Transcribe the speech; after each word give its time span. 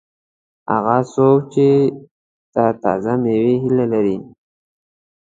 هغه 0.71 0.97
څوک 1.13 1.39
چې 1.53 1.67
د 2.53 2.57
تازه 2.83 3.13
مېوې 3.23 3.55
هیله 3.63 3.85
لري. 3.93 4.17